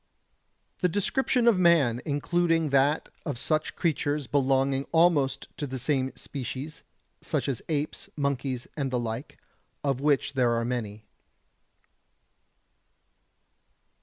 [0.79, 6.81] The description of man, including that of such creatures belonging almost to the same species,
[7.21, 9.37] such as apes, monkeys and the like,
[9.83, 11.05] of which there are many.